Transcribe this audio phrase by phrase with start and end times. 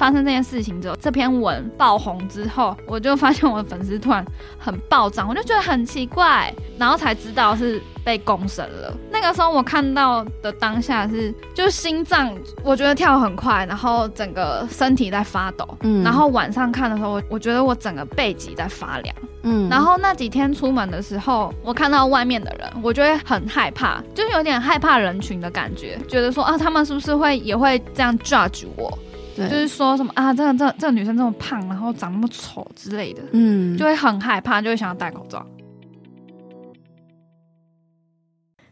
[0.00, 4.24] 发生这件事情之后，这篇文爆红之后，我就发现我的粉丝突然
[4.58, 8.96] 很暴涨，我就觉得很奇怪，然后才知道是被公审了。
[9.12, 12.34] 那个时候我看到的当下是，就是心脏
[12.64, 15.68] 我觉得跳很快，然后整个身体在发抖。
[15.82, 19.14] 嗯，然后晚上看的时候，我我觉得我整个背脊在发凉。
[19.42, 28.98] 嗯，然后那几天出门的时候，我看到外面的人，我就会很害怕，就是有点害怕人群的感觉，觉得说啊，他们是不是会也会这样 judge 我？
[29.48, 35.44] 对，就是说什么啊，这个这个、这个女生这么胖，然后长那么丑之类的，嗯，就会很害怕，就会想要戴口罩。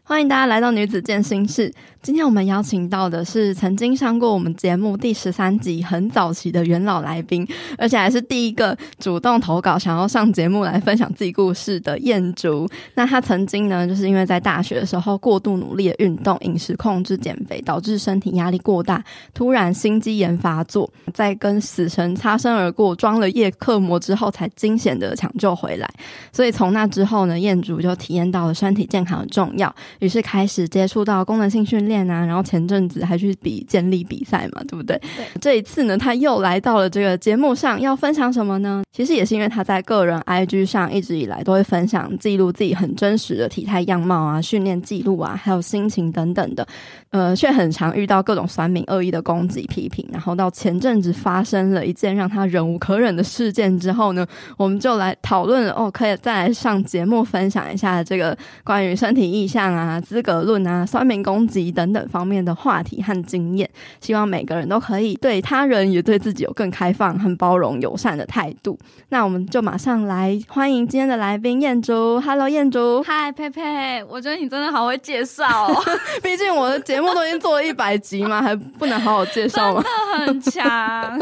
[0.09, 1.71] 欢迎大家来到女子健心室。
[2.01, 12.67] 今天我们邀请到的是曾经上过我们节目第十三集很早期的元老来宾，而且还是第一个主动投稿想要上节目来分享自己故事的彦竹。
[12.95, 19.03] 那他曾经呢，就是因为在大学的时候过度努力的运动、饮食控制、减肥，导致身体压力过大，
[19.35, 25.87] 突然心肌炎发作，在跟死神擦身而过，装了叶克膜之后，才惊险的抢救回来。
[26.31, 29.71] 所以从那之后呢，彦竹就体验到了身体健康的重要。
[29.99, 34.99] 于是开始接触到功能性训练啊，然后前阵子还去比健力比赛嘛，对不对？
[35.15, 35.25] 对。
[35.39, 38.83] 这一次呢，他又来到了这个节目上，要分享什么呢？
[38.91, 46.67] 其实也是因为他在个人 IG 上一直以来都会分享记录自己很真实的体态样貌啊、训练记录啊，还有心情等等的。
[47.11, 50.05] 呃，却很常遇到各种酸民恶意的攻击批评。
[50.11, 54.25] 然后到前阵子发生了一件让他忍无可忍的事件之后呢，
[54.57, 63.69] 我们就来讨论哦，可以再来上节目分享一下这个关于身体意向啊、资格论啊、酸民攻击等等方面的话题和经验，
[64.01, 68.77] 希望每个人都可以对他人也对自己有更开放和包容友善的态度。
[69.07, 72.19] 那我们就马上来欢迎今天的来宾燕竹。
[72.19, 73.01] Hello，燕竹。
[73.03, 74.03] Hi，佩佩。
[74.09, 75.81] 我觉得你真的好会介绍哦，
[76.21, 79.83] 毕竟我的节目都已经做了一百集嘛，还不能好好介绍吗？
[80.17, 81.19] 真的很强。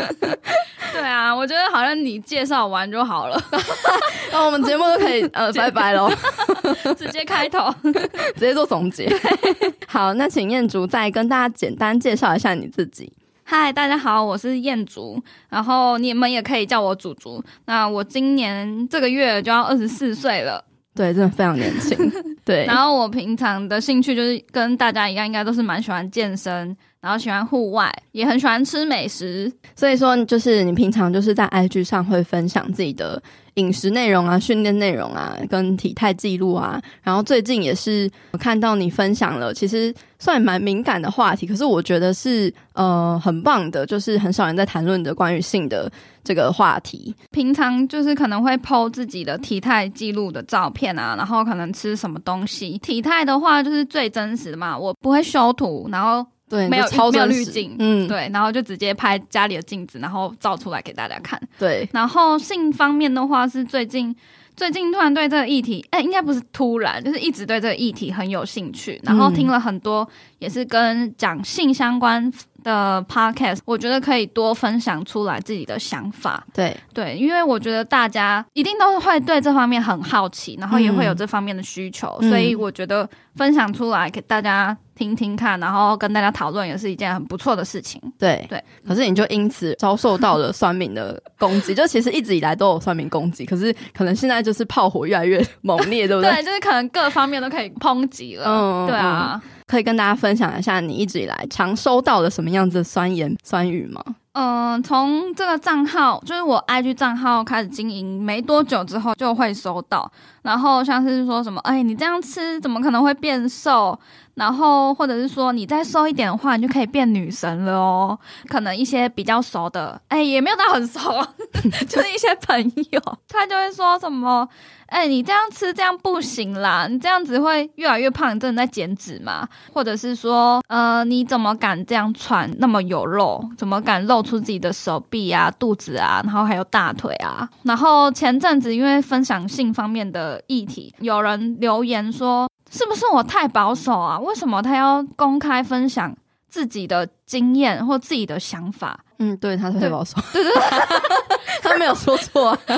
[0.94, 3.40] 对啊，我觉得好像你介绍完就好了，
[4.32, 6.10] 那我们节目都可以呃拜拜喽，
[6.98, 9.10] 直接开头，直接做总结。
[9.88, 13.12] 好，那请彦竹再跟大家简单介绍一下你自己。
[13.44, 17.42] 嗨，大家好，我是彦竹，然后你们也可以叫我竹竹。
[17.66, 20.62] 那我今年这个月就要二十四岁了，
[20.94, 21.98] 对，真的非常年轻。
[22.44, 29.50] 对，然后我平常的兴趣就是跟大家一样，应该都是蛮喜欢健身，然后喜欢户外，也很喜欢吃美食。
[29.78, 33.22] 所以说，就是你平常就是在 IG 上会分享自己的。
[33.58, 45.92] 饮食内容啊，训练内容啊，跟体态记录啊，然后最近也是我看到你分享了，其实算蛮敏感的话题，可是我觉得是呃很棒的，就是很少人在谈论的关于性的
[46.24, 47.14] 这个话题。
[47.32, 56.26] 平常就是可能会 po 自己的体态记录的照片啊，然后可能吃什么东西，体态的话就是最真实的嘛，我不会修图，然后。
[56.50, 61.40] 对，没有超没有滤镜，嗯，对，然后就直接拍家里的镜子，然后照出来给大家看。
[61.60, 64.16] 对，然后性方面的话，是最近
[64.56, 70.08] 最近突然对这个议题，哎，应该不是突然，就是一直对这个议题很有兴趣，然后听了很多
[70.40, 72.32] 也是跟讲性相关
[72.64, 76.46] 的 podcast，我觉得可以多分享出来自己的想法。
[76.54, 84.76] 对对，因为我觉得大家一定都会对这方面很好奇，然后也会有这方面的需求，嗯，所以我觉得分享出来给大家。
[84.98, 88.02] 听听看，然后跟大家讨论，也是一件很不错的事情。
[88.18, 96.32] 对对，可是你就因此遭受到了酸民的攻击，就其实一直以来都有酸民攻击，可是可能现在就是炮火越来越猛烈，对不对？
[96.42, 98.46] 对，就是可能各方面都可以抨击了。
[98.48, 104.04] 嗯，对啊，可以跟大家分享一下你一直以来常收到的什么样子的酸言酸语吗？
[104.34, 110.12] 嗯、呃，从这个账号，就是我 IG 账号开始经营没多久之后，就会收到，
[110.44, 114.00] 然后像是说什么，哎，你这样吃怎么可能会变瘦？
[114.38, 118.18] 然后或者是说你再瘦一点的话，你就可以变女神了哦。
[118.48, 121.00] 可能一些比较熟的，哎，也没有到很熟，
[121.90, 124.48] 就是一些朋友，他就会说什么，
[124.86, 129.50] 哎，你这样吃这样不行啦，你这样子会越来越胖，你真的在减脂吗？
[129.74, 133.44] 或者是说，呃，你怎么敢这样穿那么有肉？
[133.58, 137.50] 怎么敢露出自己的手臂啊、肚子啊，然后还有大腿啊？
[137.64, 142.48] 然后前阵子因为分享性方面的议题，有人留言说。
[142.72, 144.20] 是不是我太保守啊？
[144.20, 146.16] 为什么他要公开分享
[146.50, 149.00] 自己的经验或自己的想法？
[149.20, 150.62] 嗯，对，他太保守，对对对，
[151.64, 152.60] 他没有说错啊。
[152.68, 152.70] 哦，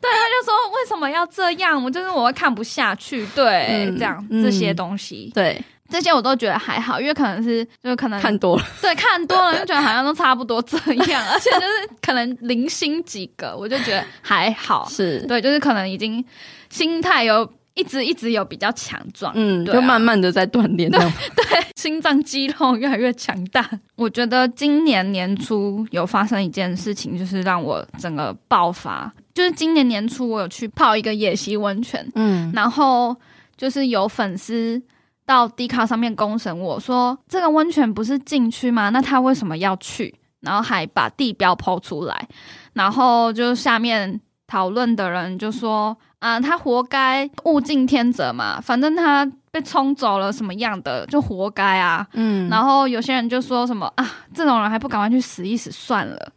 [0.00, 1.82] 对，他就说为什么要这样？
[1.82, 16.24] 我就是我会看不下去，对，嗯、这样、嗯、这些东西，对这些我都觉得还好，因为可能是就可能看多了， 对，看多了就觉得好像都差不多这样，而且就是可能零星几个，我就觉得还好，是对，就是可能已经
[16.68, 17.48] 心态有。
[17.78, 20.98] 一直一直有比较强壮，嗯，对啊、就慢慢的在锻炼，对，
[21.36, 23.64] 对，心脏肌肉越来越强大。
[23.94, 29.10] 我觉得今年年初有发生一件事情，就是让我整个爆发。
[29.32, 33.16] 就是今年年初，我有去泡一个野溪温泉，嗯，然后
[33.56, 34.82] 就是有粉丝
[35.24, 38.88] 到 D 卡上面公审我说，这个温泉不是禁区吗？
[38.88, 40.12] 那他为什么要去？
[40.40, 42.28] 然后还把地标抛出来，
[42.72, 56.32] 然后就下面讨论的人就说啊，他活该，物竞天择嘛，反正他被冲走了什么样的就活该啊，嗯，然后有些人就说什么啊，这种人还不赶快去死一死算了，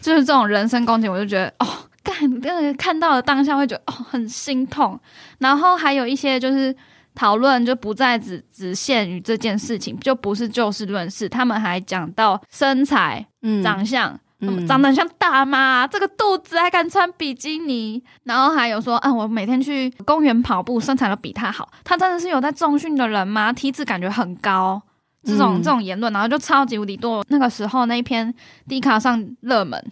[0.00, 1.66] 就是这种人身攻击，我就觉得哦。
[2.04, 4.98] 干，那个看到了当下会觉得哦很心痛，
[5.38, 6.74] 然后还有一些就是
[7.14, 23.52] 讨论就不再只只限于这件事情，就不是就事论事，他们还讲到身材、嗯、长相，嗯、长得很像大妈，这个肚子还敢穿比基尼，然后还有说啊，我每天去公园跑步，身材都比他好，他真的是有在重训的人吗？
[23.52, 24.82] 体脂感觉很高，
[25.22, 28.34] 这种、嗯、这种言论，然后就超级无敌多，那个时候那一篇
[28.68, 29.82] D 卡上热门。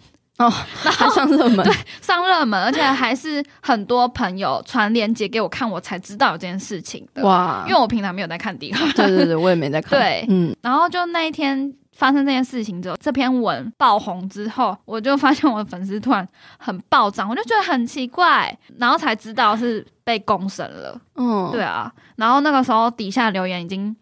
[0.41, 0.51] 哦，
[0.83, 7.23] 然后上热门，对，上热门，而且还是很多朋友传链接给我看，我才知道有这件事情的。
[7.23, 9.99] 哇，因为我平常没有在看 D 卡，对对对，我也没在看。
[9.99, 16.27] 对，嗯，然后就那一天发生这件事情之后，这篇文爆红之后，我就发现我的粉丝突然
[16.57, 20.99] 很暴涨，我就觉得很奇怪，然后才知道是被公审了。
[21.15, 23.95] 嗯，对啊，然后那个时候底下留言已经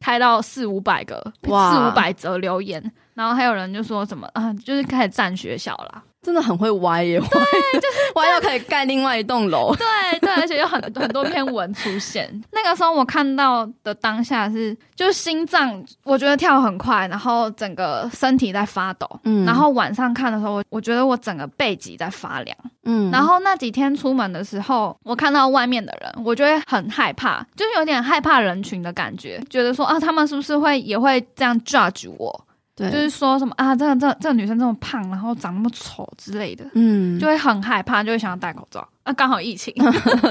[0.00, 2.92] 开到四五百个，四五百则留言。
[3.16, 12.28] 然后还有人就说什么啊，就是开始占学校啦，真的很会歪耶，对，就 是歪到可以盖另外一栋楼， 对对，而且有很很多篇文出现。
[12.52, 22.54] 那个时候我看到的当下是，就是心脏我觉得跳很快，然后整个身体在发抖，嗯，然后晚上看的时候，我我觉得我整个背脊在发凉，
[22.84, 32.45] 嗯，然后那几天出门的时候，我看到外面的人，我就会很害怕，就是有点害怕人群的感觉，觉得说啊，他们是不是会也会这样 judge 我？
[32.76, 38.86] 对，就是说什么啊，这个这个、这个女生这么胖，然后长那么丑之类的，嗯，就会很害怕，就会想要戴口罩。
[39.02, 39.72] 啊，刚好疫情，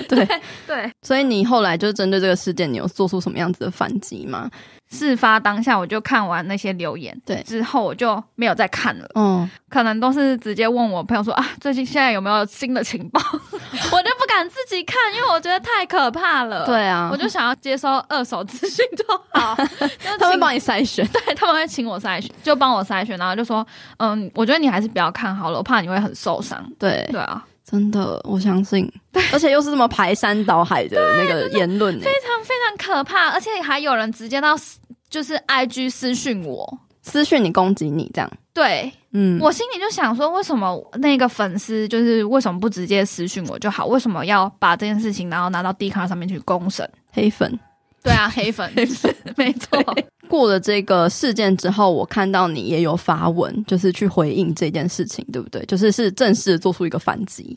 [0.07, 4.51] 对 对， 对，所以你后来就针对这个事件，你有做出什么样子的反击吗？
[4.91, 9.09] 事发当下，我就看完那些留言，对，之后我就没有再看了。
[9.15, 13.19] 嗯，可能都是直接问我朋友说啊，最近现在有没有新的情报？
[13.31, 16.65] 我就不敢自己看，因为我觉得太可怕了。
[16.65, 19.55] 对啊，我就想要接收二手资讯就好。
[20.19, 23.65] 他会帮你筛选，对，他们会请我筛选，就帮我筛选，然后就说，
[23.97, 26.63] 嗯，我觉得你还是不要看好了，我怕你会很受伤。
[26.77, 27.43] 对，对啊。
[27.69, 34.55] 真的，我相信，对，而且又是这么排山倒海的那个言论，非常非常可怕，而且还有人直接到
[35.09, 47.57] 就是 IG 私讯我，私讯你攻击你这样，对，嗯，我心里就想说，为什么那个粉丝就是为什么不直接私讯我就好，为什么要把这件事情然后拿到 D 卡上面去公审黑粉？
[48.01, 49.79] 对啊，黑粉，黑粉，没错。
[50.27, 55.63] 过了这个事件之后，我看到你也有发文，就是去回应这件事情，对不对？
[55.65, 57.55] 就是是正式做出一个反击。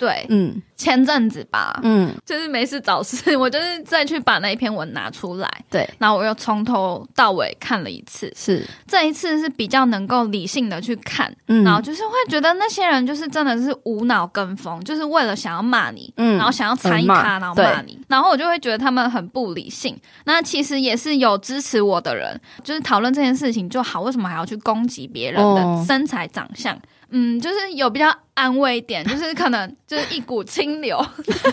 [0.00, 8.66] 对，嗯，前阵子吧，嗯，就是没事找事， 我就是再去把那一篇文拿出来，对，然后我又从头到尾看了一次，是。
[8.86, 19.94] 这一次是比较能够理性的去看，嗯，然后就是会觉得那些人就是真的是无脑跟风，就是为了想要骂你，嗯，然后想要参与他，然后骂你，然后我就会觉得他们很不理性。
[20.24, 26.74] 那其实也是有支持我的人，就是讨论这件事情就好，为什么还要去攻击别人的身材长相？
[26.74, 26.80] 哦
[27.10, 31.04] 嗯，就是有比较安慰一点，就是可能就是一股清流，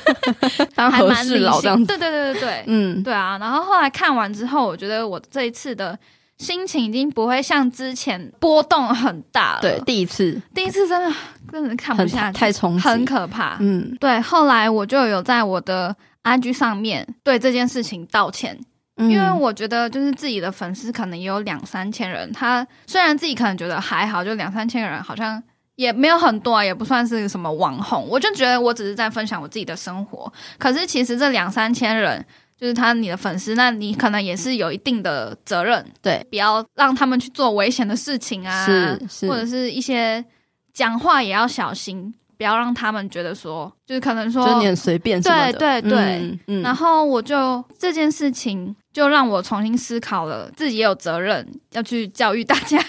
[0.76, 1.86] 当和事佬这样子。
[1.86, 3.38] 对对对对对，嗯，对啊。
[3.40, 5.98] 然后后来看完之后，我觉得我这一次的
[6.38, 9.62] 心情已经不会像之前波动很大了。
[9.62, 11.16] 对，第一次，第一次真的
[11.52, 13.58] 真的看不下去，太冲击，很可怕。
[13.60, 14.22] 嗯，对。
[14.22, 18.60] 后来我就有在我的 IG 上面对这件事情道歉。
[18.98, 25.42] 因为我觉得，就是自己的粉丝可能也有两三千人，他虽然自己可能觉得还好，就两三千人好像
[25.76, 28.08] 也没有很多啊，也不算是什么网红。
[28.10, 32.26] 我就觉得我只是在分享我自己的生活，可是其实这两三千人
[32.60, 40.26] 就是他你的粉丝，那你可能也是有一定的责任，对，不要让他们去做危险的事情啊，是，是，或者是一些
[40.74, 42.14] 讲话也要小心。
[42.38, 45.54] 不要让他们觉得说，就是可能说，就你很随便什么的。
[45.54, 52.78] 对对对，嗯嗯、然后我就这件事情就让我重新思考了，自己也有责任要去教育大家。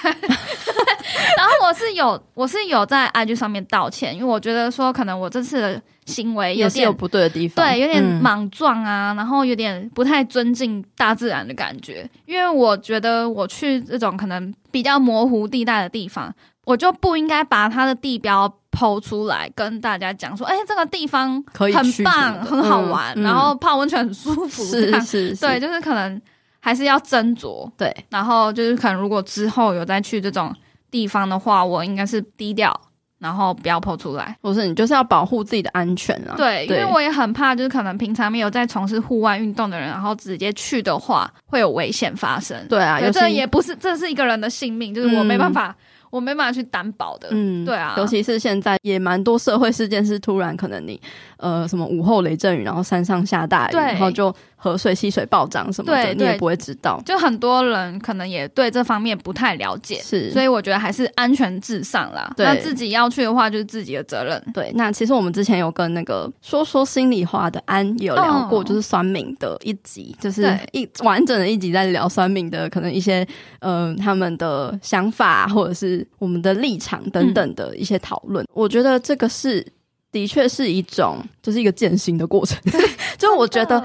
[1.36, 12.08] 然后我是有，我是有在 IG 上面道歉，因为我觉得说，可能我这次的行为有点也是有不对的地方，对，有点莽撞啊，嗯、然后有点不太尊敬大自然的感觉。
[12.26, 16.34] 因为我觉得我去这种可能比较模糊地带的地方。
[16.68, 21.70] 我就不应该把它的地标 PO 出来跟大家讲说，哎、欸，这个地方很
[22.04, 26.20] 棒，很好玩，嗯、然后泡温泉很舒服，是是，是，对，就是可能
[26.60, 30.54] 还是要斟酌，对，然后就是可能如果之后有再去这种
[30.90, 32.78] 地方的话，我应该是低调。
[33.18, 36.34] 然后不要 po 出来，不是你就是要保护自己的安全啊。
[36.36, 42.56] 对，对，因为我也很怕，就是可能平常没有在从事户外运动的人，然后直接去的话，会有危险发生。
[42.68, 45.70] 对啊，有这也不是，这是一个人的性命，就是我没办法。
[45.70, 45.74] 嗯
[46.10, 51.00] 我没办法去担保的，嗯，对啊，尤其是现在也蛮多社会事件是突然可能你
[51.36, 57.00] 呃什么午后雷阵雨，然后山上下大雨，然后就河水溪水暴涨什么的，你也不会知道。
[57.04, 62.32] 就很多人可能也对这方面不太了解，是，所以我觉得还是安全至上啦。
[62.36, 64.42] 对，那自己要去的话，就是自己的责任。
[64.54, 73.26] 对，那其实我们之前有跟那个说说心里话的安有聊过，就是酸敏的一集，哦、就是一完整的一集在聊酸敏的可能一些
[73.60, 75.97] 嗯、呃、他们的想法或者是。
[76.18, 79.66] 我们的立场等等的一些讨论，嗯、我觉得这个是
[80.10, 82.58] 的确是一种，就是一个践行的过程。
[83.18, 83.84] 就我觉得。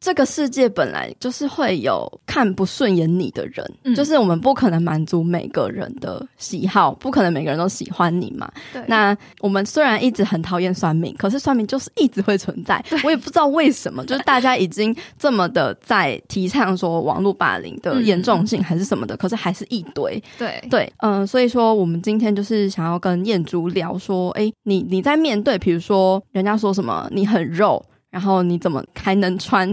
[0.00, 8.48] 这个世界本来就是会有看不顺眼你的人，嗯，就是我们不可能满足每个人的喜好，不可能每个人都喜欢你嘛。
[8.72, 8.80] 对。
[8.86, 12.82] 那我们虽然一直很讨厌酸民，可是酸民就是一直会存在。
[13.02, 20.22] 我也不知道为什么， 就是大家已经这么的在提倡说网络霸凌的严重性还是什么的，嗯，可是还是一堆。
[20.38, 29.68] 对对，嗯，所以说我们今天就是想要跟燕珠聊说，哎，你你在面对，比如说人家说什么你很肉，然后你怎么还能穿？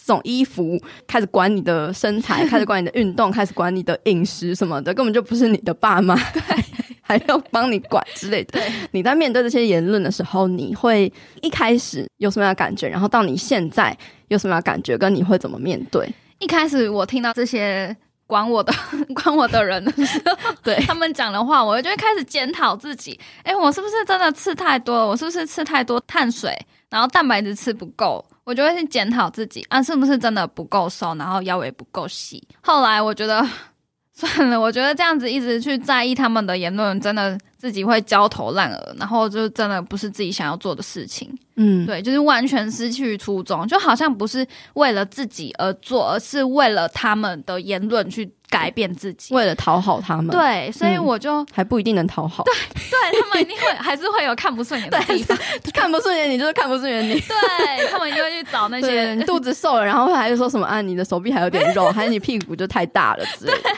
[0.00, 6.42] 这种衣服开始管你的身材， 开始管你的运动，开始管你的饮食什么的，根本就不是你的爸妈， 对，
[7.02, 8.60] 还要帮你管之类的。
[8.92, 11.12] 你在面对这些言论的时候，你会
[11.42, 12.88] 一开始有什么样的感觉？
[12.88, 13.96] 然后到你现在
[14.28, 14.96] 有什么样的感觉？
[14.96, 16.08] 跟你会怎么面对？
[16.38, 17.94] 一开始我听到这些
[18.26, 18.72] 管我的
[19.14, 23.18] 管我的人的时候，对他们讲的话，我就会开始检讨自己。
[23.42, 25.06] 哎，我是不是真的吃太多了？
[25.08, 26.56] 我是不是吃太多碳水，
[26.90, 28.24] 然后蛋白质吃不够？
[28.44, 32.42] 我就会去检讨自己啊，是不是真的不够瘦，然后腰围不够细。
[32.62, 33.46] 后来我觉得
[34.14, 41.30] 算了，我觉得这样子一直去在意他们的言论，真的自己会焦头烂额，然后就真的不是自己想要做的事情。
[41.56, 48.32] 嗯，对，就是完全失去初衷，就好像不是为了自己而做，而是为了他们的言论去。
[48.50, 52.54] 改变自己，为了讨好他们，对，所以我就、嗯、还不一定能讨好，对，
[52.90, 55.36] 对他们一定会还是会有看不顺眼的地方，
[55.74, 63.70] 看不顺眼你就是看不顺眼你，对他们就会去找那些你肚子瘦了，然后还是说什么啊，你的手臂还有点肉， 还是你屁股就太大了之类的，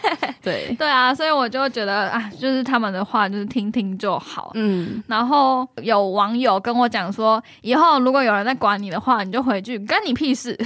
[0.43, 0.51] 对。
[0.51, 10.59] 对，对啊，所以我就觉得啊，就是他们的话就是听听就好，嗯，然后有网友跟我讲说，以后如果有人在管你的话，你就回去，干你屁事，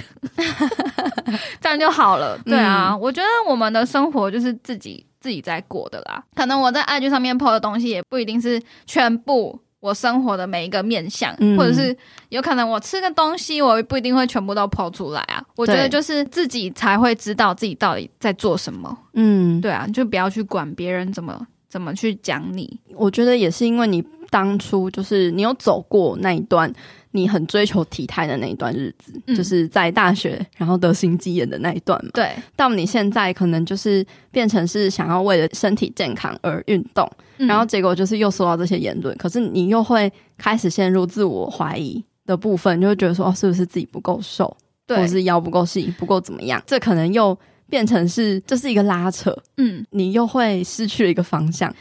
[1.60, 3.84] 这样就好了，对啊，嗯、我觉得我们的。
[3.94, 11.96] 生活就是自己自己在过的啦，可能我在 IG 上面 po 的东西也不一定是全部我生活的每一个面相，嗯、或者是
[12.30, 15.40] 有可能我吃个东西，我不一定会全部都 po 出来啊。
[15.54, 18.98] 我觉得就是自己才会知道自己到底在做什么。
[19.12, 22.80] 嗯，对啊，就不要去管别人怎么怎么去讲你。
[22.96, 26.72] 我觉得也是因为你当初就是你有走过那一段。
[27.16, 32.10] 你很追求体态的那一段日子，嗯、就是在大学，然后得心肌炎的那一段嘛。
[32.12, 44.54] 对，到你现在可能就是变成是想要为了身体健康而运动，嗯、然后结果就是又受到这些言论，可是你又会开始陷入自我怀疑的部分，就会觉得说，哦，是不是自己不够瘦，
[44.84, 46.60] 对，或是腰不够细，不够怎么样？
[46.66, 47.38] 这可能又
[47.70, 51.72] 变成是这是一个拉扯，嗯，你又会失去了一个方向。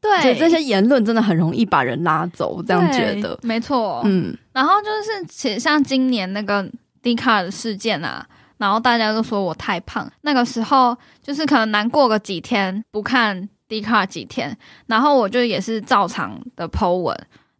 [0.00, 4.00] 对，这些言论真的很容易把人拉走，我这样觉得没错。
[4.04, 4.88] 嗯，然后就
[5.32, 6.64] 是像今年那个
[7.02, 8.24] Dcard 的事件啊，
[8.58, 17.16] 然后大家都说我太胖，那个时候就是可能难过个几天，不看 Dcard 几天，然后我就也是照常的 po 文。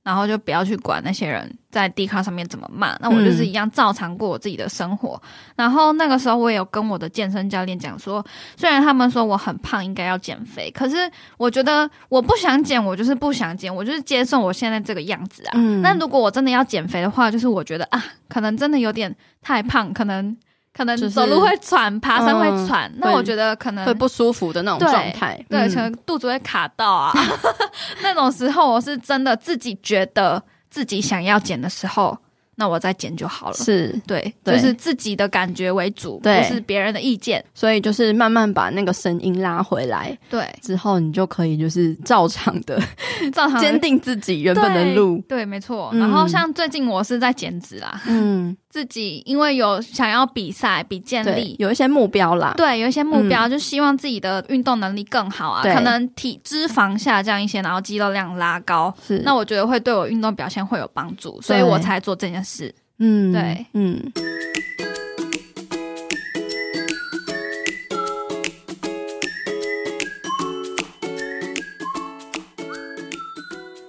[0.08, 5.20] 然后就不要去管那些人在 Dcard 上面怎么骂，那我就是一样照常过我自己的生活。
[5.22, 8.24] 嗯、然后那个时候我也有跟我的健身教练讲说，
[8.56, 10.96] 虽然他们说我很胖，应该要减肥，可是
[11.36, 15.52] 我觉得我不想减，我就是不想减，我就是接受我现在这个样子啊。
[15.56, 20.34] 嗯、那如果我真的要减肥的话，就是我觉得啊，可能真的有点太胖，可能。
[20.78, 27.12] 可能走路会喘，爬山会喘，嗯、那我觉得可能会不舒服的那种状态，对，嗯、可能肚子会卡到啊。
[28.00, 32.16] 那种时候，我是真的自己觉得自己想要减的时候，
[32.54, 33.54] 那我再减就好了。
[33.54, 37.44] 是对，对就是自己的感觉为主，对不是别人的意见。
[37.52, 42.80] 所以就是慢慢把那个声音拉回来，对，之后你就可以就是照常的，
[43.35, 45.16] 照常坚定自己原本的路。
[45.28, 45.90] 对，对，没错。
[45.94, 48.56] 然后像最近我是在减脂啦，嗯。
[48.70, 52.52] 自己因为有想要比赛、比建立，有一些目标啦。
[52.54, 58.94] 对，有一些目标，嗯、就希望自己的运动能力更好啊，可能体脂肪下降一些，然后肌肉量拉高。
[59.06, 62.75] 是，那我觉得会对我运动表现会有帮助，所以我才做这件事。
[62.98, 64.12] 嗯，对，嗯。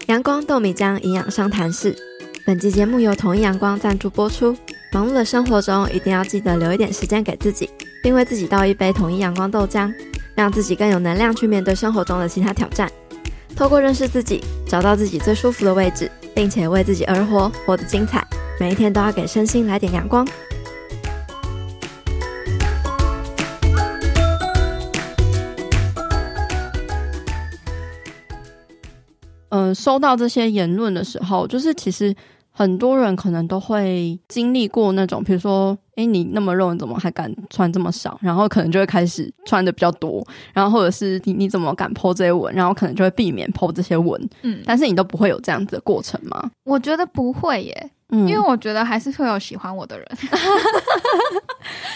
[0.07, 1.95] 阳光豆米浆营养商谈室，
[2.45, 4.57] 本期节目由统一阳光赞助播出。
[4.91, 7.69] 忙碌的生活中，一定要记得留一点时间给自己，
[8.01, 9.93] 并为自己倒一杯统一阳光豆浆，
[10.33, 12.91] 让自己更有能量去面对生活中的其他挑战。
[13.55, 18.25] 透过认识自己，找到自己最舒服的位置，并且为自己而活，活得精彩。
[18.59, 20.27] 每一天都要给身心来点阳光。
[29.49, 32.15] 嗯、收到这些言论的时候，就是其实。
[32.59, 38.19] 很多人可能都会经历过那种，比如说，哎，你那么肉，你怎么还敢穿这么少？
[38.21, 42.53] 然后可能就会开始穿的比较多，然后或者是你你怎么敢 po 这些文？
[42.53, 44.29] 然后可能就会避免 po 这些文。
[44.41, 46.51] 嗯，但是你都不会有这样子的过程吗？
[46.65, 50.05] 我觉得不会耶，嗯，因为我觉得还是会有喜欢我的人，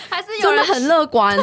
[0.10, 1.38] 还是有人很乐观，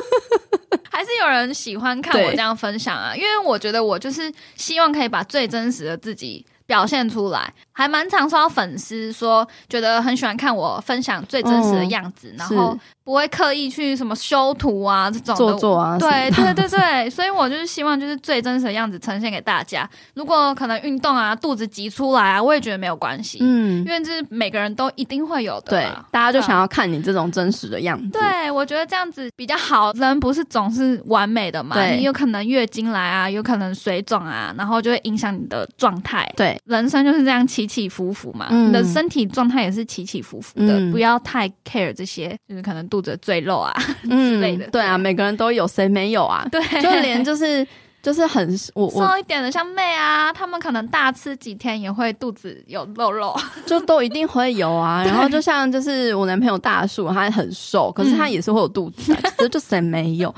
[0.92, 3.16] 还是有人喜欢看我这样分享啊。
[3.16, 19.86] 因为我觉得我就是希望可以把最真实的自己表现出来，还蛮常收到粉丝说，觉得很喜欢看我分享最真实的样子，嗯、然后不会刻意去什么修图啊这种做作啊，对对对对， 所以我就是希望就是最真实的样子呈现给大家。
[20.14, 28.08] 如果可能运动啊，肚子挤出来啊，我也觉得没有关系，嗯，因为这是每个人都一定会有的，对，大家就想要看你这种真实的样子。
[28.10, 29.92] 对，我觉得这样子比较好。
[29.94, 36.30] 人不是总是完美的嘛，你有可能月经来啊，有可能水肿啊，然后就会影响你的状态。
[36.36, 43.72] 对，人生就是这样起起起伏伏嘛，嗯、你的身体状态也是起起伏伏的，嗯、不要太 care 这些，就是可能肚子赘肉啊、
[44.04, 44.66] 嗯、 之类的。
[44.68, 46.46] 对啊，每个人都有，谁没有啊？
[46.50, 47.66] 对，就连就是
[48.02, 53.34] 就是很我瘦一点的，像妹啊，他们可能大吃几天也会肚子有肉肉，
[53.66, 55.02] 就都一定会有啊。
[55.04, 60.34] 然后就像就是我男朋友大树，他很瘦，可是他也是会有肚子，其实、嗯、就谁没有？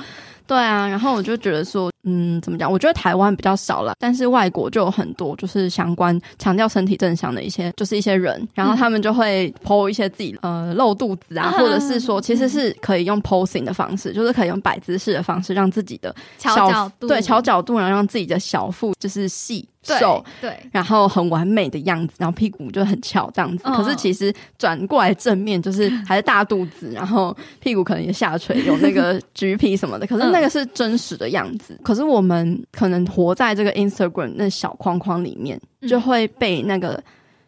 [0.47, 1.91] 对啊，然后我就觉得说。
[2.07, 2.71] 嗯，怎么讲？
[2.71, 23.65] 我觉得台湾比较少了，但是外国就有很多，就是相关强调身体正向的一些，就是一些人，然后他们就会 po 一些自己呃露肚子啊，或者是说其实是可以用 posing 的方式，就是可以用摆姿势的方式，让自己的小角度，对，调角度，然后让自己的小腹就是细瘦，对，然后很完美的样子，然后屁股就很翘这样子。
[23.65, 30.07] 可是其实转过来正面就是还是大肚子，然后屁股可能也下垂，有那个橘皮什么的。
[30.07, 31.79] 可是那个是真实的样子。
[31.83, 37.03] 可 是我们可能活在这个 Instagram 那小框框里面，就会被那个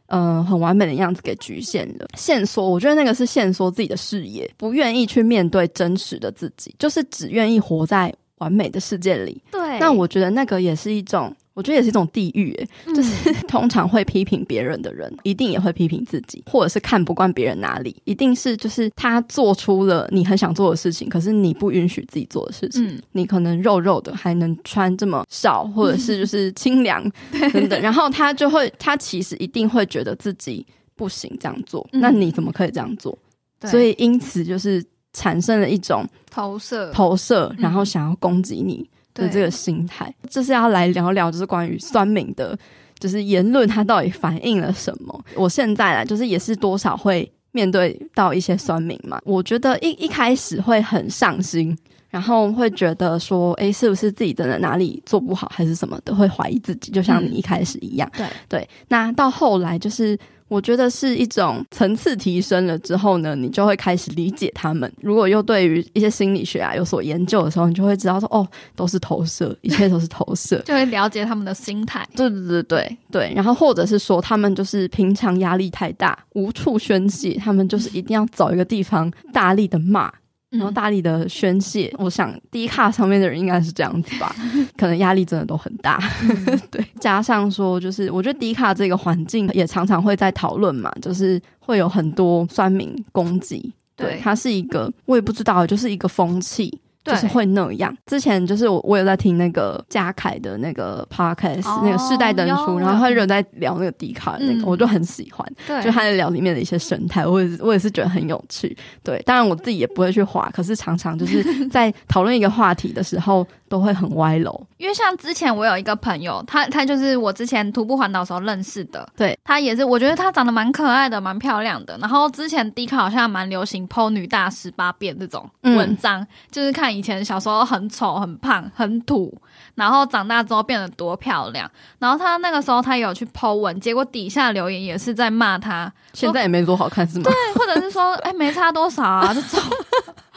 [0.07, 2.09] 呃很完美的样子给局限了。
[2.17, 9.41] 限缩，我觉得那个是限缩自己的视野，不愿意去面对真实的自己，就是只愿意活在完美的世界里。
[9.53, 11.33] 对，那我觉得那个也是一种。
[11.59, 22.87] 我觉得也是一种地狱，欸，诶，就是 通常会批评别人的人，一定也会批评自己，或者是看不惯别人哪里，一定是就是他做出了你很想做的事情，可是你不允许自己做的事情。
[22.87, 27.03] 嗯，你可能肉肉的还能穿这么少，或者是就是 清凉
[27.53, 33.19] 等等，然后他就会，他其实一定会觉得自己不行这样做，那你怎么可以这样做？
[33.65, 34.81] 所以因此就是
[35.13, 38.89] 产生了一种投射，投射，然后想要攻击你。
[39.19, 42.59] 的这个心态，就是要来聊聊，就是关于酸民的，
[42.99, 45.25] 就是言论，它到底反映了什么？
[45.35, 49.21] 我现在来，就是也是多少会面对到一些酸民嘛。
[49.25, 51.77] 我觉得一一开始会很上心，
[52.09, 58.11] 然后会觉得说，诶，是不是自己真的哪里做不好，还是什么的，会怀疑自己，就像你一开始一样。
[58.17, 60.19] 对对，那到后来就是。
[60.49, 64.91] 我觉得是一种层次提升了之后呢，你就会开始理解他们。
[65.01, 72.07] 如果又对于一些心理学啊有所研究的时候，你就会知道说，哦，都是投射，一切都是投射，就会了解他们的心态。
[72.17, 80.13] 对对对对对，然后或者是说，他们就是平常压力太大，无处宣泄，他们就是一定要找一个地方大力的骂。
[80.51, 84.35] 然后大力的宣泄，嗯、我想低卡上面的人应该是这样子吧，
[84.77, 85.99] 可能压力真的都很大。
[86.23, 93.73] 嗯、 对，加上说，就是我觉得低卡这个环境也常常会在讨论嘛，就是会有很多酸民攻击。
[93.95, 96.79] 对，对它是一个我也不知道，就是一个风气。
[97.05, 97.97] 就是会那样。
[98.07, 105.47] 之前就是我，我有在听那个嘉凯的那个 podcast，、哦、那个世代灯书，然后他就在聊那个迪卡那个，嗯、我就很喜欢。
[105.67, 108.77] 对，就他在聊里面的一些生态，我也是我也是觉得很有趣。
[109.03, 114.67] 对，当然我自己也不会去画，可是常常就是 在讨论一个话题的时候，都会很歪楼。
[114.77, 121.97] 因为像之前我有一个朋友，他他就是我之前徒步环岛时候认识的，对，他也是，我觉得他长得蛮可爱的，蛮漂亮的。
[121.99, 129.33] 然后之前 D 卡好像蛮流行 PO 女大十八变这种文章，嗯、就是看以前小时候很丑、很胖、很土，
[129.75, 131.71] 然后长大之后变得多漂亮。
[131.99, 137.25] 然后他那个时候他有去 PO 文，结果底下留言也是在骂他，现在也没多好看是吗？
[137.25, 139.61] 对，或者是说，哎，没差多少啊这种。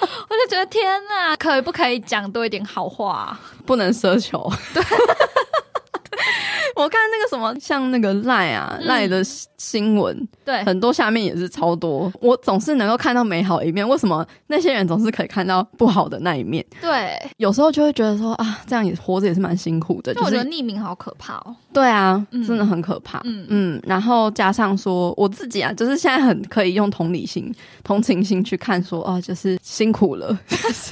[0.02, 3.21] 我就觉得天呐，可不可以讲多一点好话？
[3.66, 4.52] 不能奢求。
[4.74, 4.84] 对。
[6.82, 9.24] 我看那个什么，像那个赖啊赖、嗯、的
[9.58, 12.12] 新闻，对，很多下面也是超多。
[12.20, 16.66] 我总是能够看到美好一面，为什么那些人总是可以看到不好的那一面？
[16.82, 20.14] 对，有时候就会觉得说啊，这样也活着也是蛮辛苦的。
[20.14, 21.56] 就我觉得匿名好可怕哦。
[21.74, 23.22] 对啊，真的很可怕。
[23.24, 30.38] 嗯嗯，然后加上说我自己啊，就是现在很可以用同理心、同情心去看说，说啊，就是辛苦了，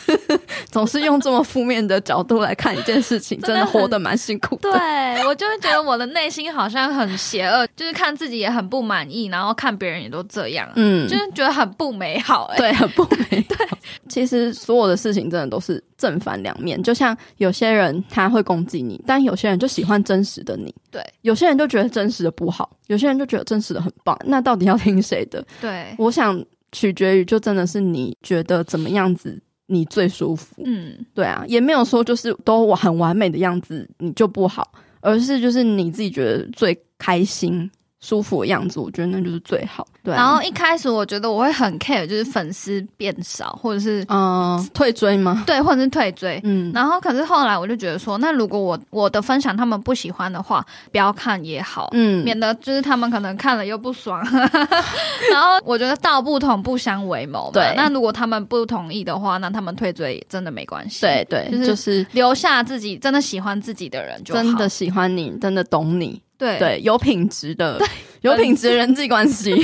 [0.71, 4.71] 总是用这么负面的角度来看一件事情，真的活得蛮辛苦的。
[4.71, 12.45] 对，我就会觉得我的内心好像很邪恶， 就是看自己也很不满意，然后看别人也都这样，嗯，就是觉得很不美好。
[12.53, 13.55] 欸，对，很不美 好。
[13.55, 13.67] 对，
[14.07, 20.73] 其实所有的事情真的都是正反两面，就像有些人他会攻击你，但有些人就喜欢真实的你。
[20.91, 24.17] 对，有些人就觉得真实的不好，有些人就觉得真实的很棒。
[24.25, 25.45] 那到底要听谁的？
[25.61, 30.63] 对，我想取决于就真的是你觉得怎么样子你最舒服。
[30.65, 37.69] 嗯，对啊，也没有说就是都很完美的样子你就不好，而是就是你自己觉得最开心。
[37.99, 39.85] 舒服的样子，我觉得那就是最好。
[40.03, 45.43] 对、啊，然后一开始我觉得我会很 care，就是粉丝变少，或者是嗯、呃、退追吗？
[45.45, 46.39] 对，或者是退追。
[46.43, 54.23] 嗯，然后可是后来我就觉得说，那如果我我的分享他们不喜欢的话，不要看也好，嗯，免得就是他们可能看了又不爽。
[55.31, 57.51] 然后我觉得道不同不相为谋。
[57.53, 61.01] 对，那如果他们不同意的话，那他们退追真的没关系。
[61.01, 66.21] 对对，就是留下自己真的喜欢自己的人就好，真的喜欢你，真的懂你。
[66.39, 67.79] 对对，有品质的，
[68.21, 69.63] 有品质的人际关系， 没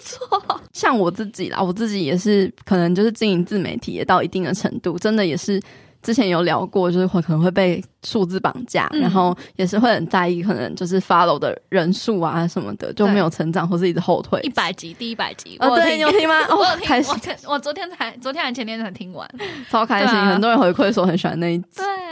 [0.00, 0.60] 错。
[0.72, 5.60] 像我自己啦，我自己也是，可能就是经营自媒体也到一定的程度，真的也是。
[6.06, 14.40] 之前有聊过，就是会可能会被数字绑架，嗯，然后也是会很在意，可能就是 follow 的人数啊什么的，就没有成长或是一直后退。
[14.42, 16.34] 一百集，第一百集，哦，对，你有听吗？
[16.54, 19.28] 我有听，我我昨天才，昨天还前天才听完，
[19.68, 20.30] 超开心，啊。
[20.30, 21.66] 很多人回馈说很喜欢那一集，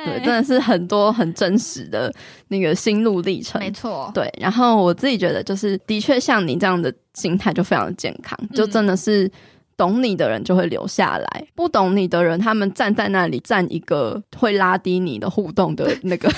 [0.04, 2.12] 对，对，真的是很多很真实的
[2.48, 4.10] 那个心路历程，没错。
[4.12, 9.30] 对，然后我自己觉得，就是的确像你这样的心态就非常的健康，就真的是。
[9.76, 16.28] 懂你的人就会留下来，不懂你的人，他们站在那里占一个会拉低你的互动的那个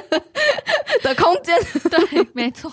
[1.02, 1.56] 的空间。
[1.90, 2.72] 对，没错，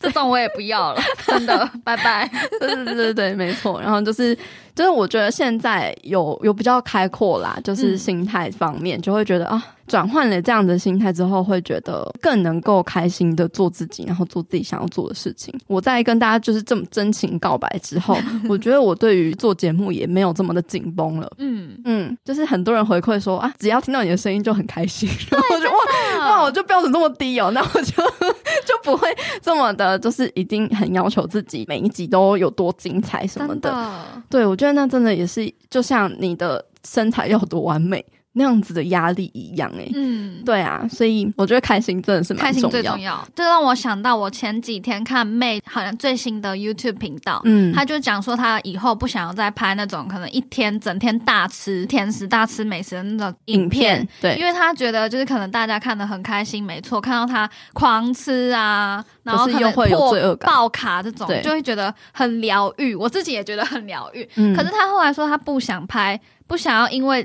[0.00, 2.30] 这种我也不要了，真的，拜拜。
[2.60, 3.80] 对对对对，没错。
[3.80, 4.36] 然后就是。
[4.74, 15.54] 就是我觉得现在有有比较开阔啦，就是心态方面，就会觉得、嗯、啊，转换了这样的心态之后，会觉得更能够开心的做自己，然后做自己想要做的事情。
[15.66, 18.16] 我在跟大家就是这么真情告白之后，
[18.48, 21.30] 我觉得我对于做节目也没有这么的紧绷了。
[21.36, 29.06] 嗯嗯，就是很多人回馈说啊，只要听到你的声音就很开心， 然后我就哇哇，我就标准这么低哦，那我就就不会
[29.42, 33.70] 这么的，就是一定很要求自己每一集都有多精彩什么的。
[33.70, 33.90] 的
[34.30, 34.56] 对，我。
[34.62, 43.28] 觉得那真的也是，就像你的身材要多完美那样子的压力一样，欸，诶，嗯，对啊，所以我觉得开心真的是蛮重要，开心最重要。
[43.34, 59.04] 这让我想到我前几天看妹好像最新的 YouTube 频道，嗯，他就讲说他以后不想要再拍那种可能一天整天大吃甜食、大吃美食的那种影片，影片，对，因为他觉得就是可能大家看的很开心，没错，看到他狂吃啊。
[59.22, 64.28] 然后又会有罪恶感，爆卡这种就会觉得很疗愈，我自己也觉得很疗愈。
[64.34, 67.24] 嗯，可是他后来说他不想拍，不想要因为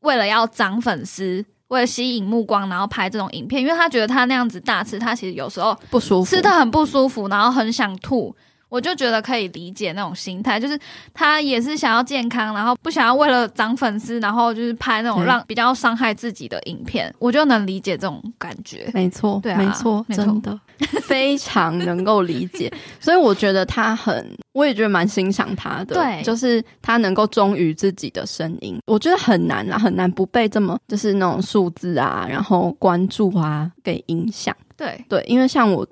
[0.00, 8.34] 为了要涨粉丝，为了吸引目光，然后拍这种影片，因为他觉得他那样子大吃，他其实有时候不舒服，吃的很不舒服，然后很想吐。
[8.70, 10.78] 我就觉得可以理解那种心态，就是
[11.12, 18.88] 他也是想要健康，然后不想要为了涨粉丝，然后就是拍那种让比较伤害自己的影片，我就能理解这种感觉。
[18.94, 20.58] 没错，对啊，没错，真的
[21.02, 22.72] 非常能够理解。
[23.00, 25.96] 所以我觉得他很，我也觉得蛮欣赏他的。
[25.96, 34.56] 对，就是他能够忠于自己的声音，我觉得很难啊，很难不被这么就是那种数字啊，然后关注啊给影响。
[34.76, 35.84] 对对，因为像我。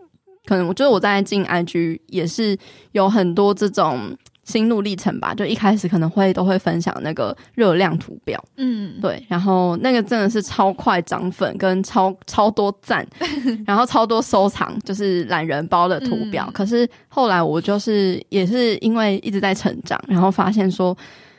[0.48, 2.56] 可能我觉得我在进 IG 也是
[2.92, 13.06] 有很多这种心路历程吧，就一开始可能会都会分享那个热量图表，嗯，对，然后那个真的是超快涨粉跟超超多赞，
[13.66, 16.46] 然后超多收藏，就是懒人包的图表。
[16.48, 20.96] 嗯、可是后来我就是也是因为一直在成长，然后发现说，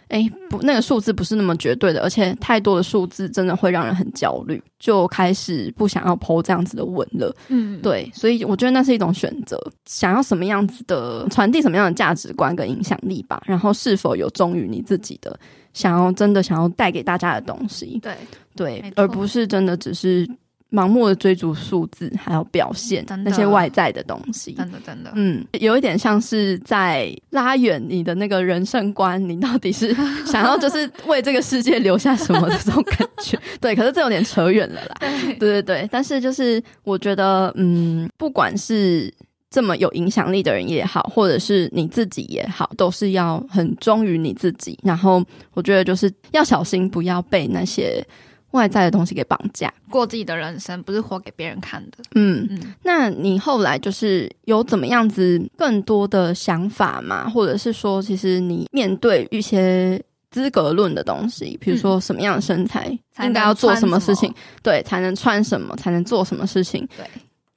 [0.09, 7.33] 哎，不，那个数字不是那么绝对的，而且太多的数字真的会让人很焦虑，就开始不想要 po 这样子的文了。
[7.47, 15.39] 嗯，对，所以我觉得那是一种选择，想要什么样子的传递什么样的价值观跟影响力吧，然后是否有忠于你自己的，
[15.73, 17.99] 想要真的想要带给大家的东西。
[18.01, 18.13] 对
[18.55, 20.27] 对，而不是真的只是。
[20.71, 29.95] 盲目的追逐数字，还有表现那些外在的东西，真的真的，嗯，有一点像是在拉远你的那个人生观，你到底是
[30.27, 33.39] 想要就是为这个世界留下什么的这种感觉？
[33.59, 34.95] 对，可是这有点扯远了啦。
[34.99, 39.11] 对对对，但是就是我觉得，嗯，不管是
[39.49, 44.77] 这么有影响力的人也好，或者是你自己也好，都是要很忠于你自己。
[44.83, 48.05] 然后我觉得就是要小心，不要被那些。
[48.51, 51.97] 外在的东西给绑架，过自己的人生，不是活给别人看的。
[52.15, 57.29] 嗯嗯，那你后来就是有怎么样子更多的想法吗？
[57.29, 62.87] 或者是说，其实你面对一些资格论的东西，比如说什么样的身材
[63.21, 64.33] 应该要做什么事情，
[64.63, 66.87] 对，才能穿什么，才能做什么事情？
[66.97, 67.05] 对，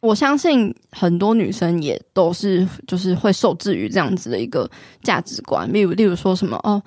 [0.00, 4.70] 我相信很多女生也都是就是会受制于这样子的一个
[5.02, 6.82] 价值观，例如例如说什么哦。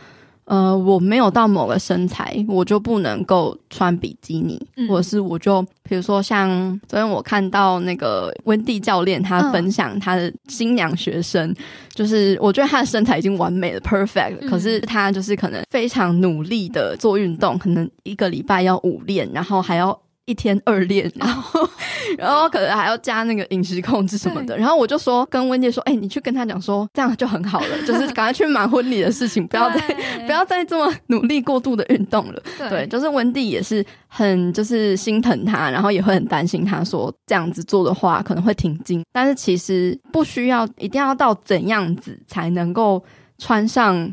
[0.45, 6.49] 呃，我没有到某个身材，我就不能够穿比基尼，嗯、或者是我就比如说像
[6.87, 11.55] 昨天我看到那个温蒂教练他分享他的新娘学生，嗯、
[11.93, 19.99] 就是我觉得他的身材已经完美了，perfect，、嗯、可是他就是可能非常努力的做运动，可能一个礼拜要五练，然后还要。
[20.25, 21.69] 一天二练，然后，
[22.17, 24.57] 然后可能还要加那个饮食控制什么的。
[24.57, 29.79] 然后我就说跟温蒂说：“哎、欸，你去跟他讲说，这样就很好了， 就是赶快去忙婚礼的事情，不要再
[30.25, 39.03] 不要再这么努力过度的运动了。”对，就是温蒂也是很就是心疼他，然后也会很担心他说这样子做的话可能会停经。
[39.11, 43.03] 但是其实不需要一定要到怎样子才能够
[43.37, 44.11] 穿上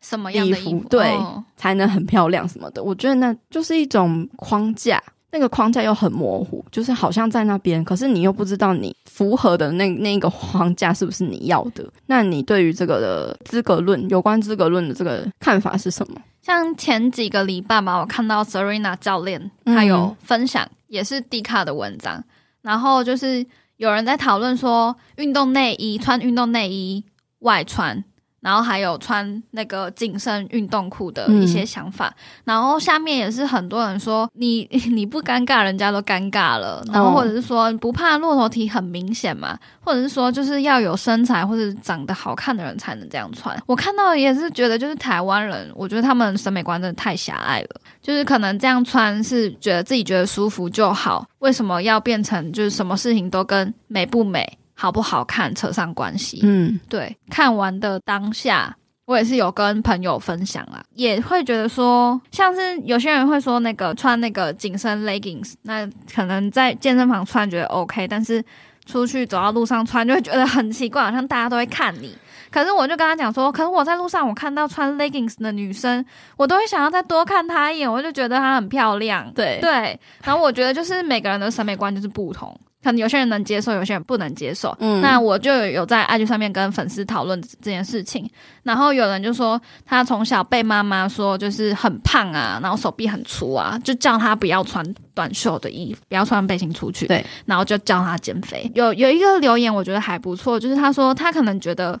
[0.00, 1.16] 什么样的衣服，对，
[1.56, 2.82] 才能很漂亮什么的。
[2.82, 5.00] 我觉得那就是一种框架。
[5.32, 11.84] 那个框架又很模糊，就是好像在那边，可是你又不知道你符合的那那个框架是不是你要的。
[12.06, 16.20] 那你对于这个的资格论，有关资格论的这个看法是什么？
[16.42, 22.24] 像前几个礼拜吧，我看到 Serena 教练他有分享，也是 D 卡的文章，嗯、
[22.62, 23.46] 然后就是
[23.78, 27.04] 有人在讨论说，运动内衣穿运动内衣
[27.38, 28.04] 外穿。
[28.42, 32.14] 然后还有穿那个紧身运动裤的一些想法，嗯、
[32.46, 36.84] 然后下面也是很多人说 你你不尴尬，人家都尴尬了。
[36.92, 43.56] 然后或者是说不怕骆驼体很明显嘛，或者是说就是要有身材或者长得好看的人才能这样穿。
[43.66, 54.58] 我看到也是觉得就是台湾人，我觉得他们审美观真的太狭隘了，就是可能这样穿是觉得自己觉得舒服就好，为什么要变成就是什么事情都跟美不美？
[54.82, 56.40] 好不好看扯上关系？
[56.42, 57.16] 嗯，对。
[57.30, 68.44] 看完的当下，我也是有跟朋友分享啦，也会觉得说，像是有些人会说那个穿那个紧身 leggings，那可能在健身房穿觉得 OK，但是
[68.84, 72.18] 出去走到路上穿就会觉得很奇怪，好像大家都会看你。
[72.50, 76.04] 可是我就跟他讲说，可是我在路上我看到穿 leggings 的女生，
[76.36, 79.32] 我都会想要再多看她一眼，我就觉得她很漂亮。
[79.32, 82.58] 对对，然后我觉得就是每个人的审美观就是不同。
[82.82, 84.76] 可能有些人能接受，有些人不能接受。
[84.80, 88.28] 嗯，那我就有在 IG 上面跟粉丝讨论这件事情。
[88.64, 97.06] 然后有人就说，他从小被妈妈说就是很胖啊，然后手臂很粗啊，就叫他不要穿短袖的衣服，不要穿背心出去。
[97.06, 98.70] 对，然后就叫他减肥。
[98.74, 102.00] 有有一个留言我觉得还不错，就是他说他可能觉得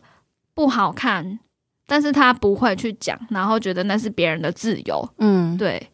[0.54, 1.38] 不好看，
[1.86, 5.08] 但是他不会去讲，然后觉得那是别人的自由。
[5.18, 5.88] 嗯，对，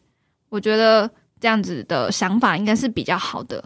[0.49, 3.63] 我觉得这样子的想法应该是比较好的。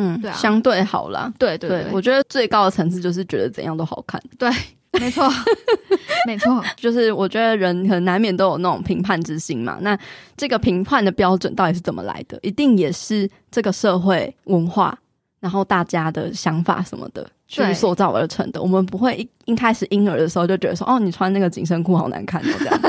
[0.00, 1.32] 嗯，对啊，相对好啦。
[1.36, 4.22] 对对对，对，我觉得最高的层次就是觉得怎样都好看。
[4.38, 4.48] 对，
[4.92, 5.28] 没错，
[6.24, 9.78] 没错，就是我觉得人可能难免都有那种评判之心嘛。
[9.80, 9.98] 那
[10.36, 12.38] 这个评判的标准到底是怎么来的？
[12.42, 14.96] 一定也是这个社会文化，
[15.40, 18.62] 然后大家的想法什么的去塑造而成的。
[18.62, 22.80] 我们不会一一开始婴儿的时候就觉得说，哦，你穿那个紧身裤好难看哦，这样。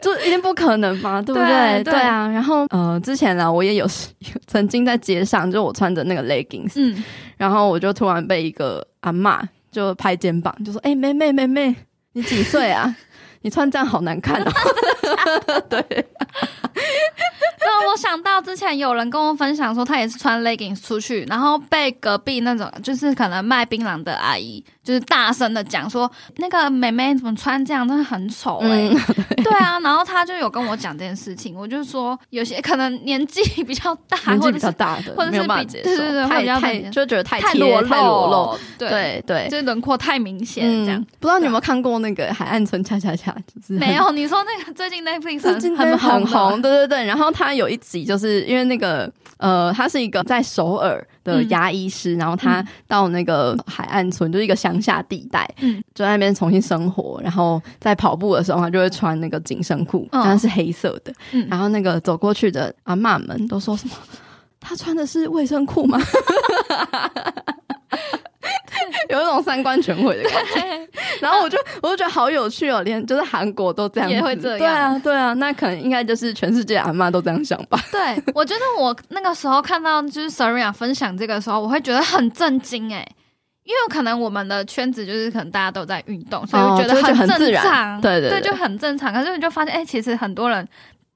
[0.00, 1.82] 就一定不可能嘛， 对不对？
[1.82, 2.28] 对，对，啊。
[2.28, 3.86] 然后呃，之前呢，我也有
[4.46, 7.02] 曾经在街上，就我穿着那个 leggings，嗯，
[7.36, 11.74] 然后我就突然被一个阿妈就拍肩膀，就说：“哎、欸，妹妹妹妹，
[12.12, 12.94] 你几岁啊？
[13.42, 14.50] 你穿这样好难看哦。”
[15.68, 15.84] 对。
[17.68, 29.00] 那我想到之前有人跟我分享说，他也是穿 leggings 出去，然后被隔壁那种就是可能卖槟榔的阿姨就是大声的讲说，那个妹妹怎么穿这样，真的很丑哎、欸嗯。
[29.42, 41.06] 对啊，然后他就有跟我讲这件事情，我就说有些可能年纪比较大，年纪比较大的，或者是比对对对，太太就觉得太太裸露，太裸露，对对对，就是轮廓太明显这样、嗯。
[41.18, 43.32] 不知道你有没有看过那个《海岸村恰恰恰》？
[43.54, 47.04] 就是没有，你说那个最近 Netflix 最近很很红，对对对。
[47.04, 55.48] 然后他有一集就是因为那个呃，他是一个在首尔的牙医师，嗯、然后他到那个海岸村，就是一个乡下地带。
[55.60, 61.12] 嗯，就在那边重新生活，然后在跑步的时候，他就会穿那个紧身裤，但、哦、是黑色的。
[61.32, 63.94] 嗯，然后那个走过去的阿妈们都说什么？
[64.60, 65.98] 他穿的是卫生裤吗？
[69.10, 70.88] 有一种三观全毁的感觉。
[71.20, 74.58] 然后我就我就觉得好有趣哦，连就是韩国都这样子，也会这样。
[74.58, 77.78] 对啊，对啊，那可能应该就是全世界阿妈都这样想吧。
[77.90, 78.00] 对，
[78.34, 83.06] 我觉得我那个时候看到就是 Serena 分享这个时候，我会觉得很震惊哎。
[83.64, 89.12] 因为可能我们的圈子就是可能大家都在运动，所以我觉得很正常，哦、对对对，对，就很正常。
[89.12, 90.64] 可是你就发现，哎、欸，其实很多人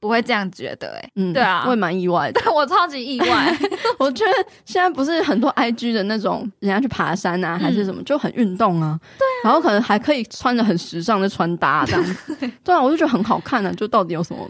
[0.00, 3.56] 不会这样觉得、欸，哎，嗯，对啊，我也蛮意外的，对我超级意外。
[3.98, 4.32] 我觉得
[4.64, 13.72] 现在不是很多 IG 的那种人家去爬山啊，还是什么，就很运动啊，对啊，然后可能还可以穿着很时尚的穿搭这样子， 对啊，我就觉得很好看呢、啊。
[13.76, 14.48] 就到底有什么？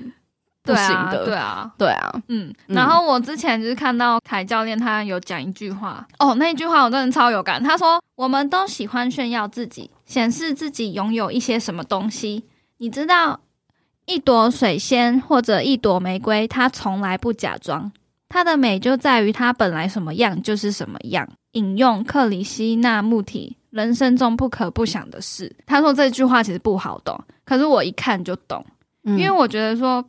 [0.63, 7.61] 不行的，对啊，对啊，嗯，然后我之前就是看到凯教练他有讲一句话，哦，那一句话我真的超有感。
[7.63, 12.45] 他说：“我们都喜欢炫耀自己，显示自己拥有一些什么东西。
[12.77, 13.41] 你知道，
[14.07, 17.91] 一朵水仙或者一朵玫瑰，它从来不假装，
[18.29, 25.55] 它的美就在于它本来什么样就是什么样。”引用克里希那穆提人生中不可不想的事。
[25.67, 28.65] 他说这句话其实不好懂，可是我一看就懂，
[29.05, 30.05] 嗯、因为我觉得说。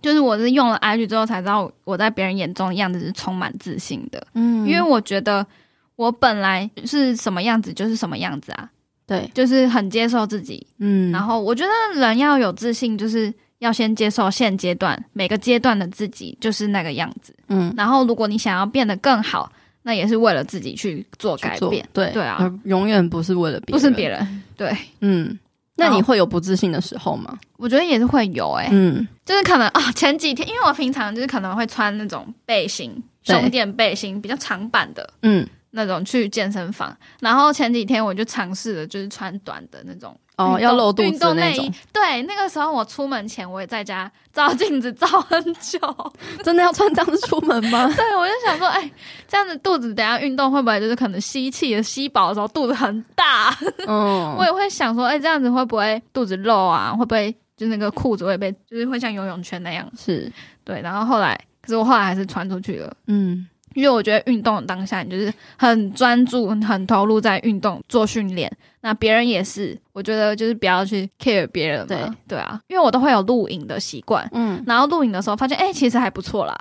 [0.00, 4.20] 就是我是用了 IG 之后才知道，我在别人眼中的样子是充满自信的。
[4.34, 5.46] 嗯，因为我觉得
[5.94, 8.68] 我本来是什么样子就是什么样子啊。
[9.06, 10.66] 对，就是很接受自己。
[10.78, 17.34] 嗯，然后我觉得人要有自信，就是要先接受现阶段每个阶段的自己就是那个样子。
[17.48, 19.50] 嗯，然后如果你想要变得更好，
[19.82, 21.86] 那也是为了自己去做改变。
[21.92, 24.42] 对对啊，永远不是为了别人，不是别人。
[24.56, 25.38] 对，嗯。
[25.74, 27.36] 那你会有不自信的时候吗？
[27.56, 35.44] 我觉得也是会有诶、欸，嗯，就是可能啊，前几天因为我平常就是可能会穿那种背心，胸垫背心比较长版的，嗯。
[35.72, 41.72] 那种去健身房，然后前几天我就尝试了，就是穿短的那种哦，要露肚子运动内衣。
[41.92, 45.78] 对，那个时候我出门前我也在家照镜子照很久，
[46.44, 47.86] 真的要穿这样子出门吗？
[47.96, 48.90] 对，我就想说，哎，
[49.26, 53.56] 这样子肚子等下运动会不会就是可能吸气的吸饱的时候肚子很大？
[53.86, 56.92] 嗯， 我也会想说，哎，这样子会不会肚子露啊？
[56.94, 59.90] 会不会就那个裤子会被就是会像游泳圈那样？
[59.98, 60.30] 是
[60.64, 62.94] 对，然后后来，可是我后来还是穿出去了。
[63.06, 63.48] 嗯。
[63.74, 68.50] 因为我觉得运动的当下，你就是很专注、很投入在运动做训练。
[68.84, 71.86] 那别人也是，我觉得就是不要去 care 别人嘛。
[71.86, 74.28] 对对啊，因为我都会有录影的习惯。
[74.32, 76.58] 嗯，然后录影的时候发现，哎、欸，其实还不错啦，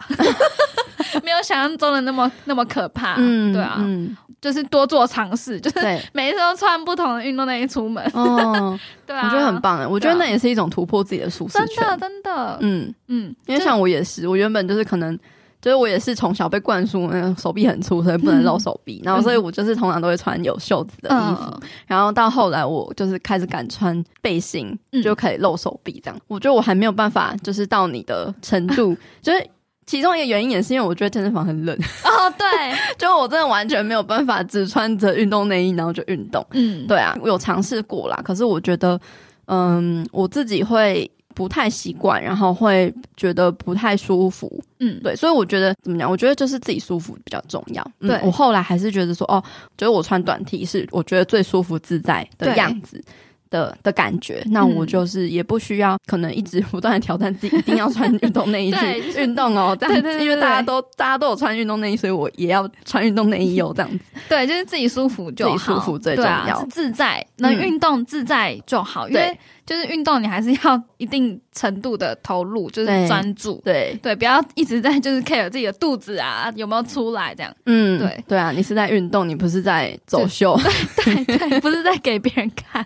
[1.24, 3.16] 没有想象中的那么那么可怕。
[3.18, 5.80] 嗯，对啊，嗯，就是多做尝试，就是
[6.14, 8.04] 每一次都穿不同的运动内衣出门。
[8.14, 11.68] 哦，对啊，我觉得很棒哎，我觉得那也是一种突破自己的舒适圈。
[11.76, 15.18] 真的，真的，嗯嗯，因为像我也是，我原本就是可能。
[15.62, 19.00] 就是我也是从小被灌输，那个手臂很粗，所以不能露手臂。
[19.04, 21.44] 嗯、然后，所以我就是通常都会穿有袖子的衣服。
[21.52, 26.02] 嗯、然后到后来，我就是开始敢穿背心，嗯、就可以露手臂。
[26.04, 28.98] 这样，我觉得我还没有办法，就是到你的程度。
[29.22, 29.48] 就是
[29.86, 31.78] 其中一个原因也是因为我觉得健身房很冷。
[32.06, 32.48] 哦，对，
[32.98, 36.44] 就我真的完全没有办法只穿着运动内衣然后就运动。
[36.54, 38.20] 嗯，对啊，我有尝试过啦。
[38.24, 39.00] 可是我觉得，
[39.46, 41.10] 嗯，我自己会。
[41.34, 46.10] 不太习惯，然后会觉得不太舒服，嗯，对，所以我觉得怎么讲？
[46.10, 47.86] 我觉得就是自己舒服比较重要。
[48.00, 49.42] 对、嗯、我后来还是觉得说，哦，
[49.78, 53.04] 觉得我穿短 T 是我觉得最舒服自在的样子
[53.50, 54.44] 的的感觉。
[54.48, 59.76] 那我就是也不需要可能一直不断的挑战自己，一定要穿运动内衣去 运动哦。
[59.80, 63.72] 这样子，对对对对，因为大家都大家都有穿运动内衣，所以我也要穿运动内衣哦。
[63.76, 69.38] 这样子，对，就是自己舒服就好，自己舒服最重要，啊、自在能运动自在就好，嗯、因为。
[69.72, 77.56] 就是运动，你还是要一定程度的投入，就是专注，对对，不要一直在就是 care 自己的肚子啊有没有出来这样。
[77.66, 80.60] 嗯，对对啊，你是在运动，你不是在走秀，
[81.06, 82.86] 对对，对， 不是在给别人看。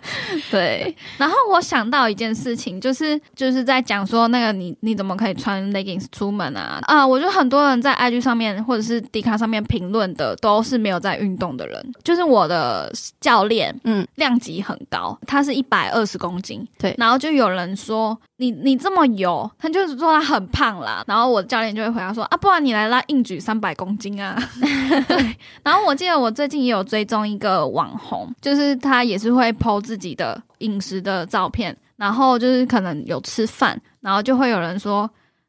[0.52, 0.96] 对对。
[1.18, 6.78] 然后我想到一件事情，就是就是在讲说那个你你怎么可以穿 leggings 出门啊？
[6.82, 11.92] 啊，我觉得很多人在 IG 上面或者是 D 卡上面评论的都是没有在运动的人。
[12.04, 16.94] 就是我的教练，嗯，量级很高，他是一百二十公斤，对。
[16.98, 21.04] 然后就有人说你你这么油，他就是说他很胖啦。
[21.06, 24.36] 然后我教练就会回答说啊，不然你来拉硬举三百公斤啊。
[25.08, 25.36] 对。
[25.62, 35.08] 然后我记得我最近也有追踪一个网红，就是他也是会 po 自己的饮食的照片，然后就是可能有吃饭，然后就会有人说。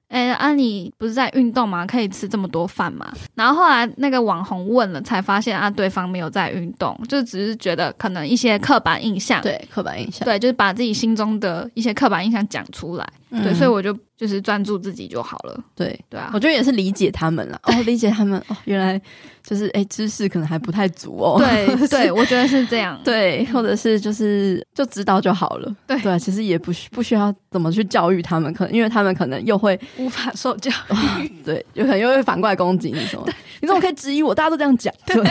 [0.10, 1.86] 哎，啊，你不是在运动吗？
[1.86, 3.12] 可以吃这么多饭吗？
[3.36, 13.98] 然后后来那个网红问了，才发现啊，对方没有在运动，就只是觉得可能一些刻板印象，对，刻板印象，对，就是把自己心中的一些刻板印象讲出来，嗯、对，所以我就。
[14.18, 15.64] 就是专注自己就好了。
[15.76, 17.60] 对对啊，我觉得也是理解他们了。
[17.66, 19.00] 哦，理解他们哦，原来
[19.44, 21.38] 就是哎，知识可能还不太足哦。
[21.38, 23.00] 对对，我觉得是这样。
[23.04, 25.72] 对，或者是就是就知道就好了。
[25.86, 30.72] 对对，其实也不需不需要怎么去教育他们，可能因为他们可能又会无法受教
[31.22, 31.30] 育。
[31.46, 33.28] 对，有可能又会反过来攻击你什么？
[33.62, 34.34] 你怎么可以质疑我？
[34.34, 34.92] 大家都这样讲。
[35.06, 35.22] 对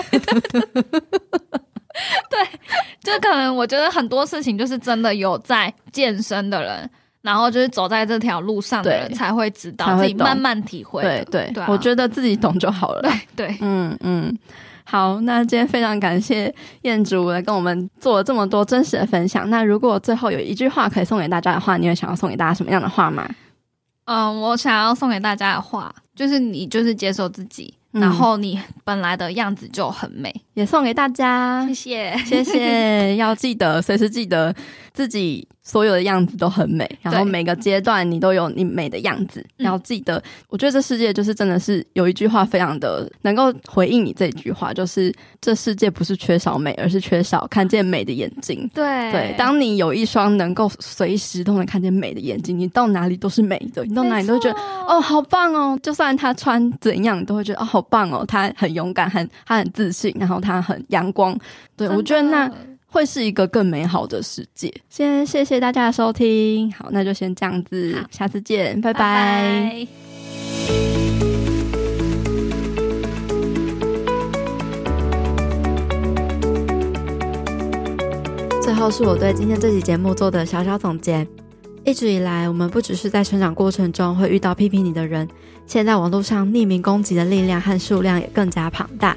[2.31, 2.39] 对，
[3.03, 6.89] 就可能我觉得很多事情就是真的有在健身的人。
[7.27, 11.03] 然后就是走在这条路上的人才会知道，自己慢慢体会。
[11.03, 13.03] 对对对，我觉得自己懂就好了。
[13.03, 14.39] 对对，嗯嗯，
[14.85, 19.51] 好，那今天非常感谢燕竹来跟我们做了这么多真实的分享。
[19.51, 23.29] 那如果最后有一句话可以送给大家的话，你会想要送给大家什么样的话吗？
[24.05, 30.33] 嗯，我想要送给大家的话就是你就是接受自己，嗯、然后你本来的样子就很美。
[30.55, 34.55] 也送给大家，谢谢谢谢， 要记得随时记得
[34.95, 35.49] 自己。
[35.67, 39.45] 所有的样子都很美，然后每个阶段你都有你美的样子。
[39.57, 48.71] 然后记得，我觉得这世界就是真的是有一句话非常的能够回应你这句话，就是这世界不是缺少美，而是缺少看见美的眼睛。
[48.73, 55.77] 对对，当你有一双能够随时都能看见美的眼睛，你到哪里都是美的，你到哪里都会觉得哦，好棒哦！
[55.83, 58.25] 就算他穿怎样，你都会觉得哦，好棒哦！
[58.25, 61.37] 他很勇敢，很他很自信，然后他很阳光。
[61.77, 62.49] 对，我觉得那。
[62.97, 64.73] 会是一个更美好的世界。
[64.89, 69.01] 先谢谢大家的收听，好，那就先这样子，下次见，拜拜。
[69.03, 69.87] 拜拜。
[78.63, 81.29] 最后是我对今天这期节目做的小小总结。
[81.85, 85.29] 一直以来，我们不只是在成长过程中会遇到批评你的人，
[85.67, 89.15] 现在网络上匿名攻击的力量和数量也更加庞大。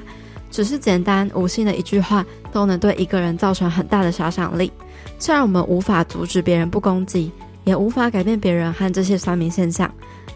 [0.50, 4.72] 只是简单无心的一句话，都能对一个人造成很大的杀伤力。
[5.18, 7.30] 虽然我们无法阻止别人不攻击，
[7.64, 9.90] 也无法改变别人和这些酸民现象，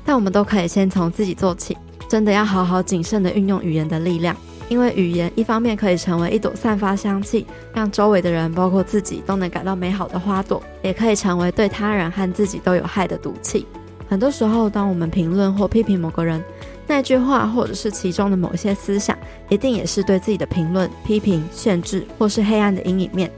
[0.04, 1.76] 但我们都可以先从自己做起。
[2.08, 4.36] 真的要好好谨慎地运用语言的力量，
[4.68, 13.66] 因为语言一方面可以成为一朵散发香气，让周围的人，包括自己，都能感到美好的花朵；也可以成为对他人和自己都有害的毒气。
[14.06, 16.44] 很多时候，当我们评论或批评某个人，
[16.86, 19.16] 那句话，或者是其中的某些思想，
[19.48, 23.30] 一定也是对自己的评论、批评、限制，或是黑暗的阴影面，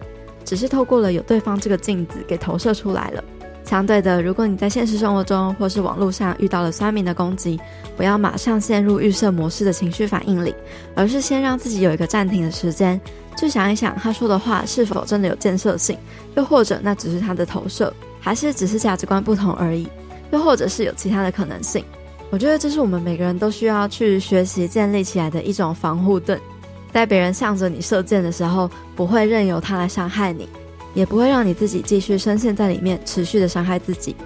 [0.44, 3.22] 只是透过了有对方这个镜子给投射出来了。
[3.64, 7.59] 相对的，如果你在现实生活中或是网络上遇到了酸民的攻击，
[7.97, 10.55] 不要马上陷入预设模式的情绪反应里，
[10.94, 13.01] 而是先让自己有一个暂停的时间，
[13.36, 15.99] 去想一想他说的话是否真的有建设性，
[16.36, 19.88] 又或者那只是他的投射，还是只是价值观不同而已，
[20.30, 21.84] 又或者是有其他的可能性。
[22.31, 26.39] 我觉得这是我们每个人都需要去学习建立起来的一种防护盾，
[26.93, 30.49] 在别人向着你射箭的时候，不会任由他来伤害你，
[30.93, 34.16] 也不会让你自己继续深陷在里面，持续的伤害自己。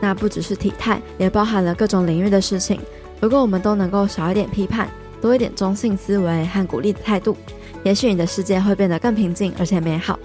[0.00, 2.80] 那不只是体态，也包含了各种领域的事情。
[3.20, 4.88] 如果我们都能够少一点批判，
[5.22, 7.36] 多一点中性思维和鼓励的态度，
[7.84, 10.18] 也许你的世界会变得更平静而且美好。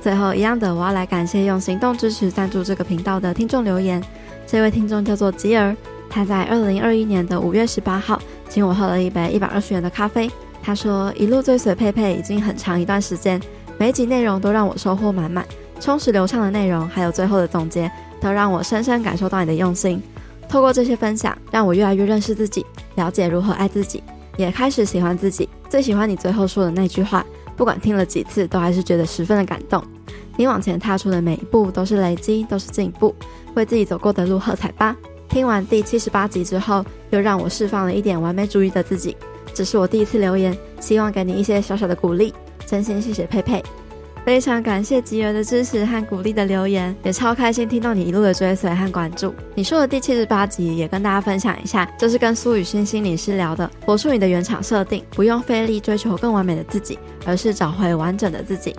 [0.00, 4.02] 最后一样的，我要来感谢用行动支持赞助这个频道的听众留言，
[4.46, 5.76] 这位听众叫做吉儿。
[6.10, 10.28] 他在二零二一年的五月十八号，请我喝了一杯一百二十元的咖啡。
[10.62, 13.40] 他说：“一路追随佩佩已经很长一段时间，
[13.78, 15.46] 每集内容都让我收获满满，
[15.80, 17.90] 充实流畅的内容，还有最后的总结，
[18.20, 20.02] 都让我深深感受到你的用心。
[20.48, 24.02] 透过这些分享，让我越来越认识自己，了解如何爱自己，
[24.36, 25.48] 也开始喜欢自己。
[25.68, 27.24] 最喜欢你最后说的那句话，
[27.56, 29.82] 不管听了几次，都还是觉得十分的感动。
[30.36, 33.14] 你往前踏出的每一步都是累积，都是进步，
[33.54, 34.94] 为自己走过的路喝彩吧。”
[35.30, 39.16] 听完第七十八集之后，又让我释放了一点完美主义的自己。
[39.54, 42.34] 这是我第一次留言，希望给你一些小小的鼓励。
[42.66, 43.62] 真心谢谢佩佩，
[44.24, 49.32] 非常感谢吉儿的支持和鼓励的留言，也超开心听到你一路的追随和关注。
[49.54, 58.74] 你说的第七十八集也跟大家分享一下，这是跟苏雨欣心理师聊的，活出你的原厂设定，不用费力追求更完美的自己，而是找回完整的自己。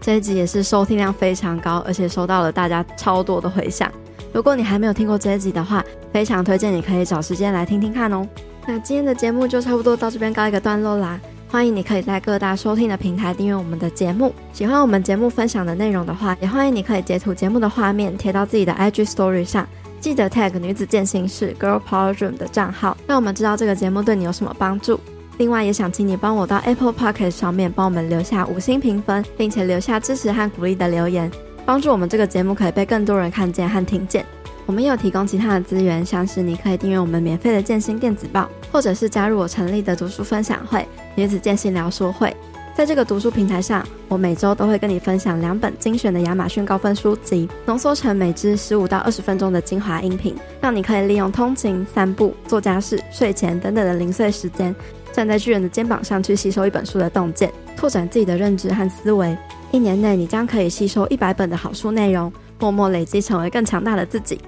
[0.00, 3.90] 这一集也是收听量非常高，而且收到了大家超多的回响。
[4.32, 8.26] 如果你还没有听过这一集的话，非常推荐你可以找时间来听听看哦。
[8.66, 11.20] 那今天的节目就差不多到这边告一个段落啦。
[11.48, 14.32] 欢迎你可以在各大收听的平台订阅我们的节目。
[14.54, 19.68] 喜欢我们节目分享的内容的话，也欢迎你可以截图节目的画面贴到自己的 IG Story 上，
[20.00, 24.98] 记得 tag 女子健心室 Girl Power Room 的账号，让我们知道这个节目对你有什么帮助。
[25.36, 31.30] 另外，也想请你帮我到 Apple Podcast 上面帮我们留下五星评分，并且留下支持和鼓励的留言，
[31.64, 34.24] 帮助我们这个节目可以被更多人看见和听见。
[34.64, 40.86] 我们也有提供其他的资源，像是你可以订阅我们免费的建心电子报，或者是加入我成立的读书分享会——
[41.16, 42.34] 女子健心聊书会。
[42.74, 54.74] 在这个读书平台上，我每周都会跟你分享两本精选的亚马逊高分书籍，浓缩成每支十五到二十分钟的精华音频，让你可以利用通勤、散步、做家事、睡前等等的零碎时间。
[55.12, 59.36] 站在巨人的肩膀上去吸收一本书的洞见，拓展自己的认知和思维。
[59.72, 64.38] 一年内，你将可以吸收一百本的好书内容，默默累积，成为更强大的自己。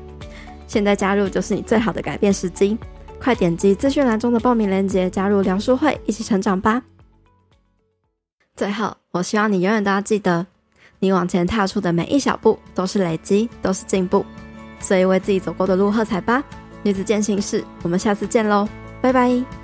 [0.68, 2.78] 现在加入就是你最好的改变时机，
[3.20, 6.82] 快点击资讯栏中的报名链接，加入聊书会，一起成长吧。
[8.54, 10.46] 最后，我希望你永远都要记得，
[10.98, 14.24] 你往前踏出的每一小步都是累积，都是进步。
[14.78, 16.44] 所以为自己走过的路喝彩吧，
[16.82, 18.68] 女子健行室，我们下次见喽，
[19.00, 19.63] 拜拜。